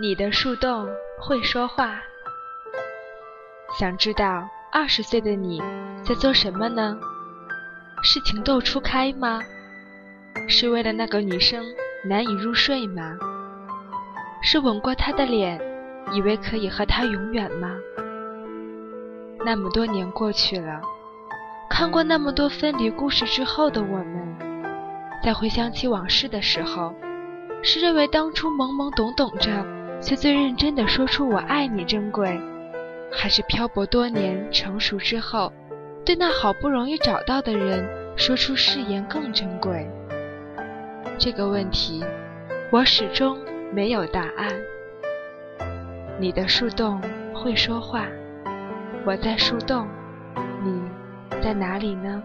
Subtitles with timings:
[0.00, 2.00] 你的树洞会说话。
[3.76, 5.60] 想知道二十岁的你
[6.04, 6.96] 在做什么呢？
[8.04, 9.40] 是情窦初开吗？
[10.46, 11.64] 是为了那个女生
[12.08, 13.18] 难以入睡吗？
[14.40, 15.60] 是吻过她的脸，
[16.12, 17.74] 以为可以和她永远吗？
[19.44, 20.80] 那么多年过去了，
[21.68, 24.36] 看过那么多分离故事之后的我们，
[25.24, 26.94] 在回想起往事的时候，
[27.64, 29.77] 是认为当初懵懵懂懂着。
[30.00, 32.40] 却最认真的说出“我爱你”珍贵，
[33.12, 35.52] 还是漂泊多年成熟之后，
[36.04, 39.86] 对那好不容易找到的人说出誓言更珍贵？
[41.18, 42.04] 这个问题，
[42.70, 43.38] 我始终
[43.72, 44.48] 没有答案。
[46.20, 47.00] 你的树洞
[47.34, 48.06] 会说话，
[49.04, 49.86] 我在树洞，
[50.62, 50.80] 你
[51.42, 52.22] 在哪里呢？